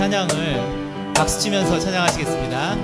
찬양을 0.00 1.12
박수치면서 1.12 1.78
찬양하시겠습니다. 1.78 2.74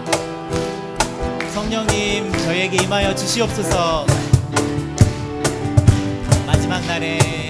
성령님 1.55 2.31
저에게 2.31 2.77
임하여 2.83 3.15
주시옵소서 3.15 4.05
마지막 6.47 6.85
날에 6.87 7.46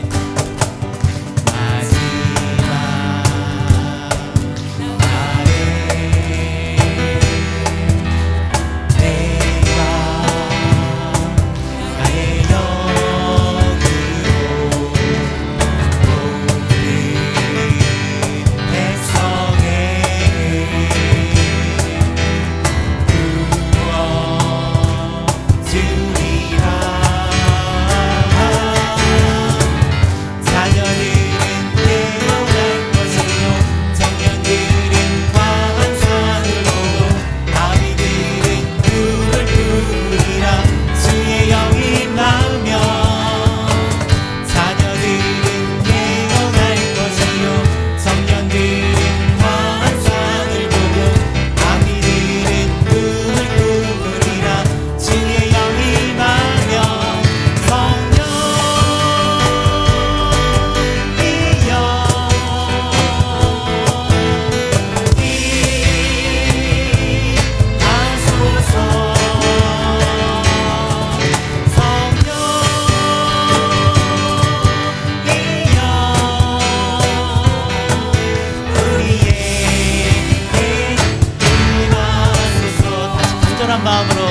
palavra 83.87 84.26